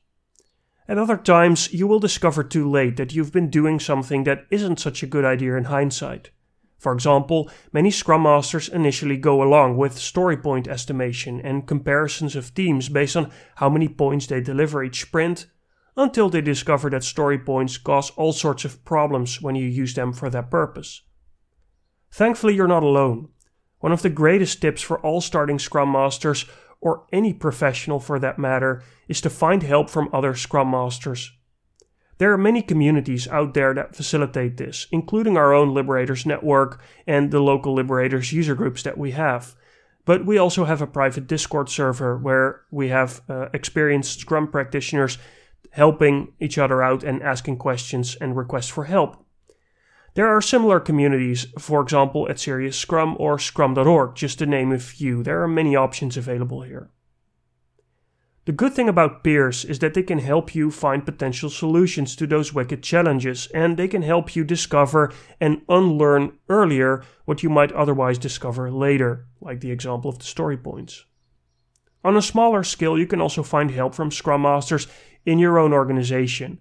At 0.89 0.97
other 0.97 1.19
times, 1.19 1.71
you 1.75 1.87
will 1.87 2.01
discover 2.01 2.43
too 2.43 2.67
late 2.71 2.97
that 2.97 3.15
you've 3.15 3.33
been 3.33 3.51
doing 3.51 3.81
something 3.81 4.25
that 4.25 4.47
isn't 4.51 4.81
such 4.81 5.03
a 5.03 5.07
good 5.07 5.27
idea 5.27 5.57
in 5.57 5.65
hindsight. 5.65 6.31
For 6.79 6.93
example, 6.93 7.51
many 7.73 7.91
Scrum 7.91 8.23
Masters 8.23 8.69
initially 8.69 9.17
go 9.17 9.43
along 9.43 9.77
with 9.77 9.99
story 9.99 10.37
point 10.37 10.69
estimation 10.69 11.41
and 11.41 11.67
comparisons 11.67 12.37
of 12.37 12.55
teams 12.55 12.89
based 12.89 13.17
on 13.17 13.31
how 13.57 13.71
many 13.71 13.89
points 13.89 14.27
they 14.27 14.41
deliver 14.41 14.85
each 14.85 15.01
sprint, 15.01 15.47
until 15.97 16.29
they 16.29 16.43
discover 16.43 16.91
that 16.91 17.03
story 17.03 17.39
points 17.39 17.79
cause 17.79 18.11
all 18.11 18.33
sorts 18.33 18.65
of 18.65 18.85
problems 18.85 19.41
when 19.41 19.55
you 19.55 19.67
use 19.67 19.95
them 19.95 20.13
for 20.13 20.29
that 20.29 20.51
purpose. 20.51 21.03
Thankfully, 22.11 22.55
you're 22.55 22.69
not 22.69 22.83
alone. 22.83 23.31
One 23.81 23.93
of 23.93 24.03
the 24.03 24.11
greatest 24.11 24.61
tips 24.61 24.83
for 24.83 24.99
all 25.01 25.21
starting 25.21 25.59
Scrum 25.59 25.93
Masters, 25.93 26.45
or 26.81 27.07
any 27.13 27.33
professional 27.33 27.99
for 27.99 28.19
that 28.19 28.39
matter, 28.39 28.83
is 29.09 29.21
to 29.23 29.31
find 29.31 29.63
help 29.63 29.89
from 29.89 30.11
other 30.13 30.35
Scrum 30.35 30.71
Masters 30.71 31.33
there 32.19 32.33
are 32.33 32.39
many 32.39 32.63
communities 32.63 33.29
out 33.29 33.55
there 33.55 33.75
that 33.75 33.95
facilitate 33.95 34.57
this, 34.57 34.87
including 34.91 35.37
our 35.37 35.53
own 35.53 35.75
Liberators 35.75 36.25
network 36.25 36.81
and 37.07 37.31
the 37.31 37.41
local 37.41 37.75
Liberators 37.75 38.33
user 38.33 38.55
groups 38.55 38.83
that 38.83 38.97
we 38.97 39.11
have. 39.11 39.55
But 40.07 40.25
we 40.25 40.39
also 40.39 40.65
have 40.65 40.81
a 40.81 40.87
private 40.87 41.27
Discord 41.27 41.69
server 41.69 42.17
where 42.17 42.63
we 42.71 42.89
have 42.89 43.21
uh, 43.29 43.49
experienced 43.53 44.21
Scrum 44.21 44.49
practitioners 44.51 45.19
helping 45.71 46.33
each 46.41 46.57
other 46.57 46.83
out 46.83 47.05
and 47.05 47.23
asking 47.23 47.59
questions 47.59 48.17
and 48.21 48.37
requests 48.37 48.69
for 48.69 48.85
help. 48.85 49.23
There 50.15 50.29
are 50.29 50.41
similar 50.41 50.81
communities, 50.81 51.49
for 51.59 51.83
example, 51.83 52.27
at 52.31 52.39
Serious 52.39 52.79
Scrum 52.79 53.17
or 53.19 53.39
Scrum.org, 53.39 54.15
just 54.15 54.39
to 54.39 54.47
name 54.47 54.73
a 54.73 54.79
few. 54.79 55.23
There 55.23 55.43
are 55.43 55.49
many 55.49 55.77
options 55.77 56.17
available 56.17 56.63
here. 56.63 56.89
The 58.47 58.53
good 58.53 58.75
thing 58.75 58.89
about 58.89 59.25
peers 59.25 59.65
is 59.65 59.81
that 59.81 59.95
they 59.95 60.05
can 60.05 60.21
help 60.21 60.55
you 60.55 60.71
find 60.71 61.05
potential 61.05 61.51
solutions 61.51 62.15
to 62.15 62.29
those 62.29 62.55
wicked 62.55 62.81
challenges, 62.81 63.49
and 63.53 63.77
they 63.77 63.89
can 63.89 64.03
help 64.03 64.37
you 64.37 64.45
discover 64.45 65.13
and 65.41 65.63
unlearn 65.69 66.39
earlier 66.49 67.03
what 67.25 67.43
you 67.43 67.51
might 67.51 67.73
otherwise 67.73 68.19
discover 68.19 68.71
later, 68.71 69.27
like 69.41 69.61
the 69.61 69.73
example 69.73 70.09
of 70.09 70.21
the 70.21 70.25
story 70.25 70.57
points. 70.57 71.07
On 72.05 72.17
a 72.17 72.23
smaller 72.23 72.63
scale, 72.63 72.97
you 72.97 73.09
can 73.09 73.21
also 73.21 73.43
find 73.43 73.73
help 73.73 73.97
from 73.97 74.13
Scrum 74.13 74.43
Masters 74.43 74.87
in 75.25 75.41
your 75.41 75.59
own 75.59 75.73
organization. 75.73 76.61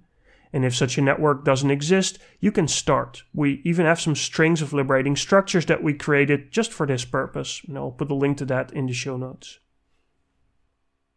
And 0.52 0.66
if 0.66 0.76
such 0.76 0.98
a 0.98 1.02
network 1.02 1.46
doesn't 1.46 1.70
exist, 1.70 2.18
you 2.40 2.52
can 2.52 2.68
start. 2.68 3.22
We 3.32 3.62
even 3.64 3.86
have 3.86 4.02
some 4.02 4.16
strings 4.16 4.64
of 4.64 4.74
liberating 4.74 5.16
structures 5.16 5.68
that 5.68 5.84
we 5.84 5.94
created 5.94 6.52
just 6.52 6.74
for 6.74 6.88
this 6.88 7.06
purpose, 7.06 7.62
and 7.68 7.78
I'll 7.78 7.92
put 7.92 8.10
a 8.10 8.16
link 8.16 8.40
to 8.40 8.46
that 8.46 8.74
in 8.74 8.88
the 8.88 8.94
show 8.94 9.18
notes. 9.18 9.60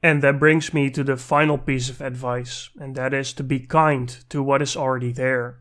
And 0.02 0.22
that 0.22 0.38
brings 0.38 0.72
me 0.72 0.90
to 0.90 1.02
the 1.02 1.16
final 1.16 1.58
piece 1.58 1.90
of 1.90 2.00
advice, 2.00 2.70
and 2.78 2.94
that 2.94 3.12
is 3.12 3.32
to 3.34 3.42
be 3.42 3.58
kind 3.58 4.08
to 4.28 4.42
what 4.42 4.62
is 4.62 4.76
already 4.76 5.10
there. 5.10 5.60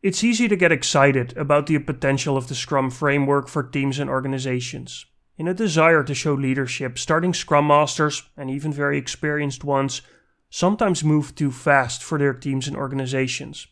It's 0.00 0.22
easy 0.22 0.46
to 0.46 0.56
get 0.56 0.70
excited 0.70 1.36
about 1.36 1.66
the 1.66 1.78
potential 1.80 2.36
of 2.36 2.46
the 2.46 2.54
Scrum 2.54 2.90
framework 2.90 3.48
for 3.48 3.64
teams 3.64 3.98
and 3.98 4.08
organizations. 4.08 5.06
In 5.36 5.48
a 5.48 5.54
desire 5.54 6.04
to 6.04 6.14
show 6.14 6.34
leadership, 6.34 6.98
starting 6.98 7.34
Scrum 7.34 7.66
Masters, 7.66 8.22
and 8.36 8.48
even 8.48 8.72
very 8.72 8.98
experienced 8.98 9.64
ones, 9.64 10.02
sometimes 10.50 11.02
move 11.02 11.34
too 11.34 11.50
fast 11.50 12.02
for 12.02 12.18
their 12.18 12.34
teams 12.34 12.68
and 12.68 12.76
organizations. 12.76 13.66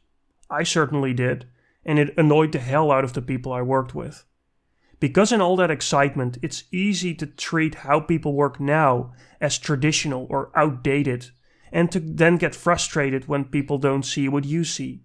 I 0.50 0.64
certainly 0.64 1.14
did, 1.14 1.46
and 1.84 2.00
it 2.00 2.14
annoyed 2.18 2.50
the 2.50 2.58
hell 2.58 2.90
out 2.90 3.04
of 3.04 3.12
the 3.12 3.22
people 3.22 3.52
I 3.52 3.62
worked 3.62 3.94
with. 3.94 4.24
Because 4.98 5.32
in 5.32 5.40
all 5.40 5.56
that 5.56 5.70
excitement, 5.70 6.38
it's 6.42 6.64
easy 6.72 7.14
to 7.14 7.26
treat 7.26 7.76
how 7.76 8.00
people 8.00 8.32
work 8.32 8.58
now 8.58 9.12
as 9.40 9.58
traditional 9.58 10.26
or 10.30 10.50
outdated, 10.54 11.30
and 11.70 11.92
to 11.92 12.00
then 12.00 12.36
get 12.36 12.54
frustrated 12.54 13.28
when 13.28 13.44
people 13.44 13.76
don't 13.76 14.04
see 14.04 14.28
what 14.28 14.44
you 14.44 14.64
see. 14.64 15.02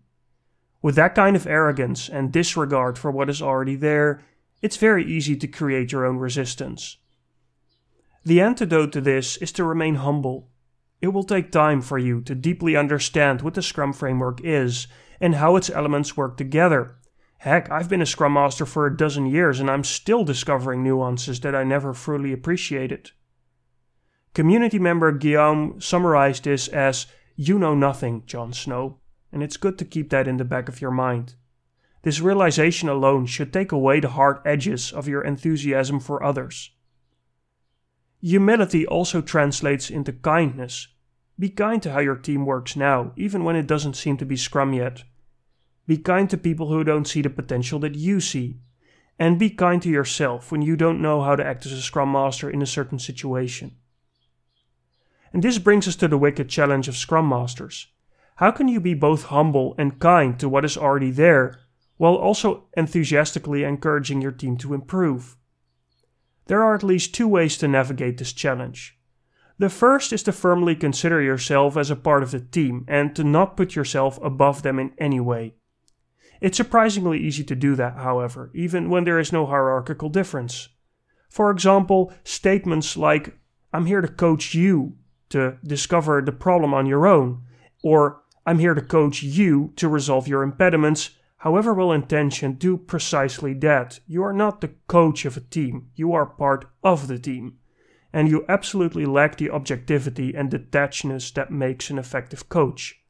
With 0.82 0.96
that 0.96 1.16
kind 1.16 1.36
of 1.36 1.46
arrogance 1.46 2.10
and 2.10 2.32
disregard 2.32 2.98
for 2.98 3.12
what 3.12 3.30
is 3.30 3.42
already 3.42 3.76
there, 3.76 4.24
it's 4.62 4.78
very 4.78 5.06
easy 5.06 5.36
to 5.36 5.48
create 5.48 5.92
your 5.92 6.06
own 6.06 6.18
resistance. 6.18 6.98
The 8.24 8.42
antidote 8.42 8.92
to 8.94 9.02
this 9.02 9.38
is 9.38 9.52
to 9.54 9.64
remain 9.64 9.96
humble. 9.96 10.50
It 11.02 11.08
will 11.10 11.24
take 11.24 11.52
time 11.52 11.82
for 11.82 11.98
you 11.98 12.22
to 12.22 12.36
deeply 12.36 12.76
understand 12.76 13.42
what 13.42 13.56
the 13.56 13.62
Scrum 13.64 13.92
framework 13.92 14.40
is 14.44 14.88
and 15.20 15.36
how 15.36 15.56
its 15.56 15.70
elements 15.70 16.16
work 16.16 16.38
together. 16.38 16.96
Heck, 17.42 17.72
I've 17.72 17.90
been 17.90 18.04
a 18.04 18.06
Scrum 18.06 18.34
Master 18.34 18.68
for 18.68 18.86
a 18.86 18.96
dozen 18.96 19.26
years 19.26 19.60
and 19.60 19.68
I'm 19.68 19.84
still 19.84 20.24
discovering 20.24 20.84
nuances 20.84 21.40
that 21.40 21.56
I 21.56 21.64
never 21.64 21.92
fully 21.92 22.32
appreciated. 22.32 23.10
Community 24.36 24.78
member 24.78 25.12
Guillaume 25.12 25.82
summarized 25.82 26.44
this 26.44 26.68
as 26.68 27.08
You 27.36 27.58
know 27.58 27.74
nothing, 27.74 28.22
Jon 28.28 28.54
Snow 28.54 29.00
and 29.32 29.42
it's 29.42 29.58
good 29.58 29.80
to 29.80 29.86
keep 29.86 30.12
that 30.12 30.28
in 30.28 30.38
the 30.38 30.46
back 30.46 30.70
of 30.70 30.82
your 30.82 30.92
mind. 30.92 31.34
This 32.04 32.20
realization 32.20 32.90
alone 32.90 33.26
should 33.26 33.52
take 33.52 33.72
away 33.72 34.00
the 34.00 34.10
hard 34.10 34.38
edges 34.46 34.92
of 34.92 35.08
your 35.08 35.24
enthusiasm 35.24 36.00
for 36.00 36.24
others. 36.24 36.70
Humility 38.22 38.86
also 38.86 39.20
translates 39.20 39.90
into 39.90 40.14
kindness. 40.14 40.90
Be 41.40 41.50
kind 41.50 41.82
to 41.82 41.92
how 41.92 42.02
your 42.02 42.18
team 42.18 42.46
works 42.46 42.76
now, 42.76 43.14
even 43.16 43.44
when 43.44 43.56
it 43.56 43.66
doesn't 43.66 43.96
seem 43.96 44.18
to 44.18 44.28
be 44.28 44.38
Scrum 44.38 44.74
yet. 44.74 45.06
Be 45.92 45.98
kind 45.98 46.30
to 46.30 46.38
people 46.38 46.70
who 46.70 46.86
don't 46.86 47.06
see 47.06 47.22
the 47.22 47.30
potential 47.30 47.78
that 47.80 47.96
you 47.96 48.22
see. 48.22 48.62
And 49.20 49.38
be 49.38 49.50
kind 49.50 49.82
to 49.82 49.90
yourself 49.90 50.50
when 50.50 50.62
you 50.62 50.78
don't 50.78 51.02
know 51.02 51.22
how 51.22 51.36
to 51.36 51.46
act 51.46 51.66
as 51.66 51.74
a 51.74 51.82
Scrum 51.82 52.14
Master 52.14 52.50
in 52.50 52.62
a 52.62 52.66
certain 52.66 52.98
situation. 52.98 53.76
And 55.34 55.44
this 55.44 55.58
brings 55.58 55.90
us 55.90 55.98
to 55.98 56.08
the 56.08 56.18
wicked 56.18 56.48
challenge 56.48 56.88
of 56.88 56.96
Scrum 56.96 57.28
Masters 57.28 57.88
how 58.36 58.52
can 58.52 58.70
you 58.70 58.80
be 58.80 58.94
both 58.94 59.24
humble 59.24 59.76
and 59.78 60.00
kind 60.00 60.40
to 60.40 60.48
what 60.48 60.64
is 60.64 60.78
already 60.78 61.12
there, 61.12 61.60
while 61.98 62.16
also 62.16 62.70
enthusiastically 62.78 63.66
encouraging 63.66 64.22
your 64.22 64.32
team 64.32 64.56
to 64.60 64.74
improve? 64.74 65.36
There 66.46 66.64
are 66.64 66.74
at 66.74 66.84
least 66.84 67.14
two 67.14 67.28
ways 67.28 67.58
to 67.58 67.68
navigate 67.68 68.18
this 68.18 68.32
challenge. 68.32 68.98
The 69.60 69.70
first 69.70 70.14
is 70.14 70.24
to 70.24 70.32
firmly 70.32 70.74
consider 70.74 71.22
yourself 71.22 71.76
as 71.76 71.92
a 71.92 71.98
part 71.98 72.24
of 72.24 72.32
the 72.32 72.40
team 72.40 72.86
and 72.88 73.14
to 73.18 73.26
not 73.26 73.58
put 73.58 73.76
yourself 73.76 74.18
above 74.24 74.64
them 74.64 74.80
in 74.80 74.94
any 74.98 75.20
way. 75.20 75.56
It's 76.42 76.58
surprisingly 76.58 77.20
easy 77.20 77.44
to 77.44 77.56
do 77.56 77.76
that, 77.76 77.98
however, 77.98 78.50
even 78.56 78.90
when 78.90 79.04
there 79.04 79.20
is 79.20 79.32
no 79.32 79.46
hierarchical 79.46 80.10
difference. 80.10 80.70
For 81.30 81.52
example, 81.52 82.12
statements 82.24 82.98
like, 82.98 83.38
I'm 83.72 83.86
here 83.86 84.02
to 84.02 84.08
coach 84.08 84.56
you 84.56 84.98
to 85.30 85.58
discover 85.64 86.22
the 86.22 86.32
problem 86.32 86.74
on 86.74 86.88
your 86.88 87.06
own, 87.06 87.44
or 87.84 88.24
I'm 88.46 88.58
here 88.58 88.74
to 88.74 88.82
coach 88.82 89.22
you 89.22 89.72
to 89.76 89.88
resolve 89.88 90.28
your 90.28 90.42
impediments. 90.42 91.12
However 91.38 91.74
well 91.76 91.92
intentioned, 91.92 92.58
do 92.58 92.76
precisely 92.76 93.54
that. 93.54 94.00
You 94.08 94.24
are 94.24 94.34
not 94.34 94.62
the 94.62 94.74
coach 94.88 95.26
of 95.26 95.38
a 95.38 95.42
team, 95.42 95.90
you 95.96 96.12
are 96.12 96.26
part 96.26 96.66
of 96.84 97.08
the 97.08 97.20
team. 97.20 97.60
And 98.12 98.28
you 98.28 98.46
absolutely 98.50 99.06
lack 99.06 99.38
the 99.38 99.52
objectivity 99.52 100.34
and 100.36 100.52
detachedness 100.52 101.34
that 101.36 101.52
makes 101.52 101.90
an 101.90 101.98
effective 102.00 102.50
coach. 102.50 103.01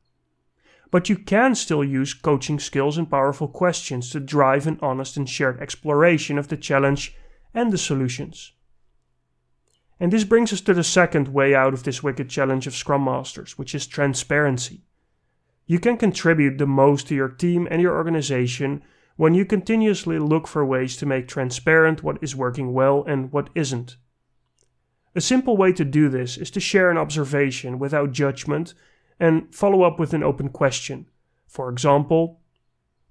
But 0.91 1.07
you 1.07 1.15
can 1.15 1.55
still 1.55 1.83
use 1.83 2.13
coaching 2.13 2.60
skills 2.60 2.98
and 2.98 3.10
powerful 3.10 3.48
questions 3.48 4.10
to 4.10 4.19
drive 4.19 4.67
an 4.67 4.77
honest 4.81 5.15
and 5.15 5.27
shared 5.27 5.62
exploration 5.62 6.38
of 6.38 6.50
the 6.50 6.57
challenge 6.57 7.15
and 7.53 7.71
the 7.71 7.77
solutions. 7.77 8.51
And 10.01 10.12
this 10.12 10.25
brings 10.25 10.51
us 10.51 10.62
to 10.62 10.74
the 10.74 10.83
second 10.83 11.29
way 11.29 11.55
out 11.55 11.74
of 11.74 11.83
this 11.83 12.03
wicked 12.03 12.29
challenge 12.29 12.67
of 12.67 12.75
Scrum 12.75 13.05
Masters, 13.05 13.57
which 13.57 13.74
is 13.74 13.88
transparency. 13.88 14.81
You 15.65 15.79
can 15.79 15.95
contribute 15.95 16.57
the 16.57 16.67
most 16.67 17.07
to 17.07 17.15
your 17.15 17.29
team 17.29 17.67
and 17.71 17.81
your 17.81 17.95
organization 17.95 18.83
when 19.15 19.33
you 19.33 19.45
continuously 19.45 20.19
look 20.19 20.48
for 20.48 20.65
ways 20.65 20.98
to 20.98 21.05
make 21.05 21.27
transparent 21.27 22.03
what 22.03 22.17
is 22.21 22.36
working 22.36 22.74
well 22.74 23.05
and 23.07 23.31
what 23.31 23.50
isn't. 23.55 23.95
A 25.13 25.21
simple 25.21 25.55
way 25.55 25.71
to 25.74 25.86
do 25.86 26.10
this 26.10 26.38
is 26.38 26.50
to 26.51 26.60
share 26.60 26.89
an 26.89 26.98
observation 26.98 27.79
without 27.79 28.12
judgment 28.12 28.74
and 29.21 29.53
follow 29.53 29.83
up 29.83 29.99
with 29.99 30.15
an 30.15 30.23
open 30.23 30.49
question. 30.49 31.05
For 31.47 31.69
example, 31.69 32.41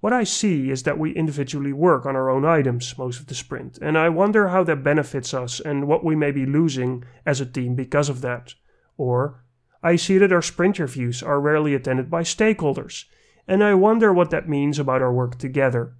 what 0.01 0.11
I 0.11 0.25
see 0.25 0.69
is 0.69 0.83
that 0.83 0.99
we 0.99 1.15
individually 1.15 1.71
work 1.71 2.05
on 2.05 2.17
our 2.17 2.29
own 2.29 2.43
items 2.43 2.97
most 2.97 3.21
of 3.21 3.27
the 3.27 3.33
sprint, 3.33 3.77
and 3.77 3.97
I 3.97 4.09
wonder 4.09 4.49
how 4.49 4.65
that 4.65 4.83
benefits 4.83 5.33
us 5.33 5.61
and 5.61 5.87
what 5.87 6.03
we 6.03 6.15
may 6.15 6.31
be 6.31 6.45
losing 6.45 7.05
as 7.25 7.39
a 7.39 7.45
team 7.45 7.75
because 7.75 8.09
of 8.09 8.19
that. 8.21 8.55
Or, 8.97 9.45
I 9.81 9.95
see 9.95 10.17
that 10.17 10.33
our 10.33 10.41
sprint 10.41 10.79
reviews 10.79 11.23
are 11.23 11.39
rarely 11.39 11.73
attended 11.73 12.11
by 12.11 12.23
stakeholders, 12.23 13.05
and 13.47 13.63
I 13.63 13.73
wonder 13.75 14.11
what 14.11 14.31
that 14.31 14.49
means 14.49 14.79
about 14.79 15.01
our 15.01 15.13
work 15.13 15.37
together. 15.37 15.95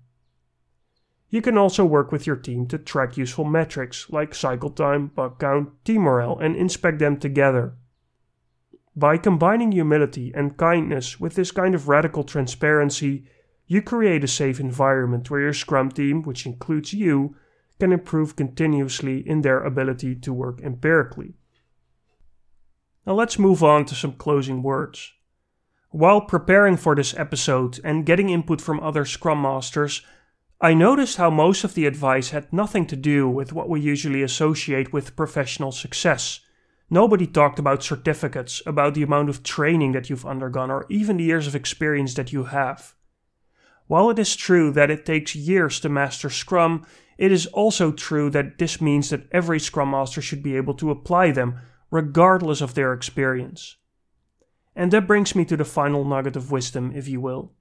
You 1.29 1.41
can 1.41 1.57
also 1.57 1.85
work 1.85 2.11
with 2.11 2.27
your 2.27 2.35
team 2.35 2.67
to 2.67 2.77
track 2.77 3.15
useful 3.15 3.45
metrics 3.45 4.09
like 4.09 4.35
cycle 4.35 4.71
time, 4.71 5.07
bug 5.07 5.39
count, 5.39 5.69
team 5.85 6.01
morale, 6.01 6.37
and 6.37 6.57
inspect 6.57 6.99
them 6.99 7.17
together. 7.17 7.75
By 8.95 9.17
combining 9.17 9.71
humility 9.71 10.33
and 10.35 10.57
kindness 10.57 11.19
with 11.19 11.35
this 11.35 11.51
kind 11.51 11.73
of 11.73 11.87
radical 11.87 12.23
transparency, 12.23 13.25
you 13.65 13.81
create 13.81 14.23
a 14.23 14.27
safe 14.27 14.59
environment 14.59 15.29
where 15.29 15.39
your 15.39 15.53
Scrum 15.53 15.91
team, 15.91 16.23
which 16.23 16.45
includes 16.45 16.91
you, 16.91 17.35
can 17.79 17.93
improve 17.93 18.35
continuously 18.35 19.27
in 19.27 19.41
their 19.41 19.63
ability 19.63 20.15
to 20.15 20.33
work 20.33 20.61
empirically. 20.61 21.35
Now 23.07 23.13
let's 23.13 23.39
move 23.39 23.63
on 23.63 23.85
to 23.85 23.95
some 23.95 24.13
closing 24.13 24.61
words. 24.61 25.13
While 25.89 26.21
preparing 26.21 26.77
for 26.77 26.95
this 26.95 27.17
episode 27.17 27.79
and 27.83 28.05
getting 28.05 28.29
input 28.29 28.61
from 28.61 28.79
other 28.81 29.05
Scrum 29.05 29.41
Masters, 29.41 30.01
I 30.59 30.73
noticed 30.73 31.17
how 31.17 31.29
most 31.29 31.63
of 31.63 31.73
the 31.73 31.85
advice 31.85 32.29
had 32.29 32.53
nothing 32.53 32.85
to 32.87 32.95
do 32.95 33.27
with 33.27 33.51
what 33.51 33.67
we 33.67 33.81
usually 33.81 34.21
associate 34.21 34.93
with 34.93 35.15
professional 35.15 35.71
success. 35.71 36.41
Nobody 36.93 37.25
talked 37.25 37.57
about 37.57 37.83
certificates, 37.83 38.61
about 38.65 38.95
the 38.95 39.03
amount 39.03 39.29
of 39.29 39.43
training 39.43 39.93
that 39.93 40.09
you've 40.09 40.25
undergone, 40.25 40.69
or 40.69 40.85
even 40.89 41.15
the 41.15 41.23
years 41.23 41.47
of 41.47 41.55
experience 41.55 42.15
that 42.15 42.33
you 42.33 42.43
have. 42.43 42.95
While 43.87 44.09
it 44.09 44.19
is 44.19 44.35
true 44.35 44.71
that 44.73 44.91
it 44.91 45.05
takes 45.05 45.33
years 45.33 45.79
to 45.79 45.89
master 45.89 46.29
Scrum, 46.29 46.85
it 47.17 47.31
is 47.31 47.45
also 47.47 47.93
true 47.93 48.29
that 48.31 48.57
this 48.57 48.81
means 48.81 49.09
that 49.09 49.27
every 49.31 49.57
Scrum 49.57 49.91
Master 49.91 50.21
should 50.21 50.43
be 50.43 50.57
able 50.57 50.73
to 50.75 50.91
apply 50.91 51.31
them, 51.31 51.59
regardless 51.91 52.59
of 52.59 52.73
their 52.73 52.91
experience. 52.91 53.77
And 54.75 54.91
that 54.91 55.07
brings 55.07 55.33
me 55.33 55.45
to 55.45 55.55
the 55.55 55.63
final 55.63 56.03
nugget 56.03 56.35
of 56.35 56.51
wisdom, 56.51 56.91
if 56.93 57.07
you 57.07 57.21
will. 57.21 57.53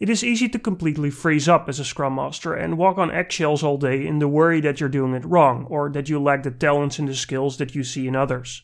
It 0.00 0.10
is 0.10 0.24
easy 0.24 0.48
to 0.48 0.58
completely 0.58 1.10
freeze 1.10 1.48
up 1.48 1.68
as 1.68 1.78
a 1.78 1.84
Scrum 1.84 2.16
Master 2.16 2.52
and 2.52 2.76
walk 2.76 2.98
on 2.98 3.12
eggshells 3.12 3.62
all 3.62 3.78
day 3.78 4.06
in 4.06 4.18
the 4.18 4.28
worry 4.28 4.60
that 4.60 4.80
you're 4.80 4.88
doing 4.88 5.14
it 5.14 5.24
wrong 5.24 5.66
or 5.70 5.88
that 5.90 6.08
you 6.08 6.20
lack 6.20 6.42
the 6.42 6.50
talents 6.50 6.98
and 6.98 7.08
the 7.08 7.14
skills 7.14 7.58
that 7.58 7.74
you 7.74 7.84
see 7.84 8.08
in 8.08 8.16
others. 8.16 8.62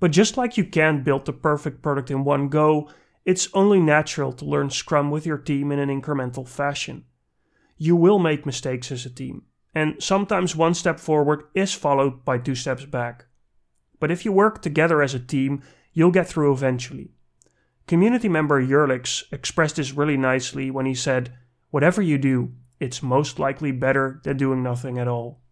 But 0.00 0.10
just 0.10 0.36
like 0.36 0.56
you 0.56 0.64
can't 0.64 1.04
build 1.04 1.26
the 1.26 1.32
perfect 1.32 1.80
product 1.80 2.10
in 2.10 2.24
one 2.24 2.48
go, 2.48 2.90
it's 3.24 3.48
only 3.54 3.78
natural 3.78 4.32
to 4.32 4.44
learn 4.44 4.70
Scrum 4.70 5.12
with 5.12 5.24
your 5.24 5.38
team 5.38 5.70
in 5.70 5.78
an 5.78 5.88
incremental 5.88 6.46
fashion. 6.46 7.04
You 7.78 7.94
will 7.94 8.18
make 8.18 8.44
mistakes 8.44 8.90
as 8.90 9.06
a 9.06 9.10
team, 9.10 9.42
and 9.74 10.02
sometimes 10.02 10.56
one 10.56 10.74
step 10.74 10.98
forward 10.98 11.44
is 11.54 11.72
followed 11.72 12.24
by 12.24 12.38
two 12.38 12.56
steps 12.56 12.84
back. 12.84 13.26
But 14.00 14.10
if 14.10 14.24
you 14.24 14.32
work 14.32 14.60
together 14.60 15.02
as 15.02 15.14
a 15.14 15.20
team, 15.20 15.62
you'll 15.92 16.10
get 16.10 16.26
through 16.26 16.52
eventually. 16.52 17.12
Community 17.92 18.26
member 18.26 18.66
Jurlix 18.66 19.22
expressed 19.30 19.76
this 19.76 19.92
really 19.92 20.16
nicely 20.16 20.70
when 20.70 20.86
he 20.86 20.94
said, 20.94 21.34
Whatever 21.68 22.00
you 22.00 22.16
do, 22.16 22.54
it's 22.80 23.02
most 23.02 23.38
likely 23.38 23.70
better 23.70 24.18
than 24.24 24.38
doing 24.38 24.62
nothing 24.62 24.98
at 24.98 25.06
all. 25.06 25.42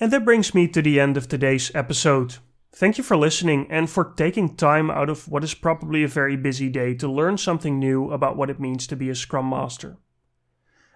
And 0.00 0.10
that 0.10 0.24
brings 0.24 0.54
me 0.54 0.66
to 0.68 0.80
the 0.80 1.00
end 1.00 1.18
of 1.18 1.28
today's 1.28 1.70
episode. 1.74 2.36
Thank 2.72 2.96
you 2.96 3.04
for 3.04 3.14
listening 3.14 3.66
and 3.68 3.90
for 3.90 4.14
taking 4.16 4.56
time 4.56 4.90
out 4.90 5.10
of 5.10 5.28
what 5.28 5.44
is 5.44 5.52
probably 5.52 6.02
a 6.02 6.08
very 6.08 6.34
busy 6.34 6.70
day 6.70 6.94
to 6.94 7.12
learn 7.12 7.36
something 7.36 7.78
new 7.78 8.10
about 8.10 8.38
what 8.38 8.48
it 8.48 8.58
means 8.58 8.86
to 8.86 8.96
be 8.96 9.10
a 9.10 9.14
Scrum 9.14 9.50
Master. 9.50 9.98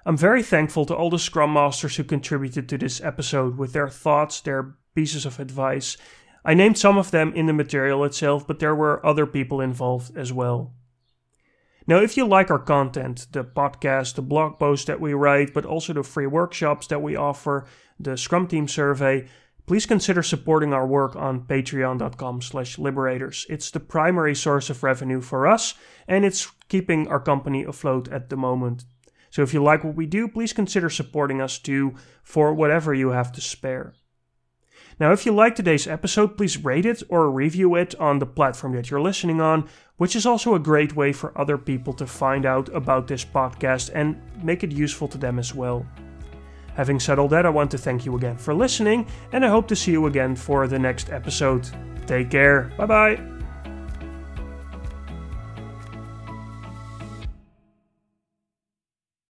I'm 0.07 0.17
very 0.17 0.43
thankful 0.43 0.87
to 0.87 0.97
all 0.97 1.11
the 1.11 1.19
Scrum 1.19 1.53
Masters 1.53 1.97
who 1.97 2.05
contributed 2.05 2.71
to 2.71 2.79
this 2.79 3.03
episode 3.03 3.59
with 3.59 3.75
their 3.75 3.91
thoughts, 3.91 4.41
their 4.41 4.77
pieces 4.95 5.27
of 5.27 5.39
advice. 5.39 5.99
I 6.45 6.55
named 6.55 6.79
some 6.79 6.99
of 6.99 7.11
them 7.11 7.33
in 7.35 7.47
the 7.47 7.53
material 7.53 8.05
itself, 8.05 8.47
but 8.47 8.59
there 8.59 8.75
were 8.75 9.05
other 9.07 9.27
people 9.27 9.61
involved 9.61 10.17
as 10.17 10.33
well. 10.33 10.75
Now, 11.87 11.97
if 11.97 12.17
you 12.17 12.27
like 12.27 12.51
our 12.51 12.59
content, 12.59 13.27
the 13.33 13.45
podcast, 13.45 14.15
the 14.15 14.23
blog 14.23 14.59
posts 14.59 14.87
that 14.87 15.01
we 15.01 15.15
write, 15.15 15.53
but 15.53 15.65
also 15.65 15.93
the 15.93 16.03
free 16.03 16.27
workshops 16.27 16.87
that 16.89 17.03
we 17.03 17.17
offer, 17.17 17.67
the 17.99 18.17
Scrum 18.17 18.47
Team 18.47 18.69
survey, 18.69 19.27
please 19.67 19.87
consider 19.87 20.23
supporting 20.23 20.73
our 20.73 20.87
work 20.87 21.17
on 21.17 21.43
patreon.com 21.43 22.43
slash 22.43 22.79
liberators. 22.79 23.47
It's 23.49 23.71
the 23.71 23.81
primary 23.81 24.35
source 24.35 24.71
of 24.71 24.83
revenue 24.83 25.21
for 25.21 25.47
us, 25.47 25.75
and 26.07 26.25
it's 26.25 26.51
keeping 26.69 27.09
our 27.09 27.21
company 27.21 27.65
afloat 27.65 28.09
at 28.09 28.31
the 28.31 28.37
moment. 28.37 28.85
So 29.31 29.43
if 29.43 29.55
you 29.55 29.63
like 29.63 29.83
what 29.83 29.97
we 29.97 30.07
do, 30.07 30.29
please 30.29 30.53
consider 30.53 30.91
supporting 30.91 31.41
us 31.41 31.59
too 31.59 31.95
for 32.23 32.53
whatever 32.53 32.93
you 32.95 33.11
have 33.11 33.33
to 33.33 33.41
spare. 33.41 33.95
Now, 35.01 35.13
if 35.13 35.27
you 35.27 35.33
like 35.33 35.55
today's 35.55 35.87
episode, 35.87 36.37
please 36.37 36.63
rate 36.63 36.87
it 36.87 37.03
or 37.09 37.31
review 37.31 37.75
it 37.77 37.95
on 37.97 38.19
the 38.19 38.27
platform 38.27 38.75
that 38.75 38.91
you're 38.91 39.01
listening 39.01 39.41
on, 39.41 39.69
which 39.97 40.15
is 40.17 40.27
also 40.27 40.55
a 40.55 40.59
great 40.61 40.95
way 40.95 41.13
for 41.13 41.37
other 41.39 41.59
people 41.59 41.93
to 41.95 42.07
find 42.07 42.47
out 42.47 42.69
about 42.75 43.07
this 43.07 43.25
podcast 43.25 43.91
and 43.95 44.21
make 44.43 44.63
it 44.63 44.73
useful 44.73 45.09
to 45.09 45.19
them 45.19 45.39
as 45.39 45.55
well. 45.55 45.87
Having 46.75 47.01
said 47.01 47.19
all 47.19 47.29
that, 47.29 47.47
I 47.47 47.51
want 47.51 47.71
to 47.73 47.79
thank 47.79 48.07
you 48.07 48.17
again 48.17 48.37
for 48.37 48.55
listening, 48.55 49.07
and 49.33 49.45
I 49.45 49.49
hope 49.49 49.69
to 49.69 49.77
see 49.77 49.93
you 49.93 50.07
again 50.07 50.35
for 50.35 50.67
the 50.67 50.79
next 50.79 51.11
episode. 51.11 51.69
Take 52.07 52.31
care. 52.31 52.73
Bye 52.77 52.87
bye. 52.87 53.32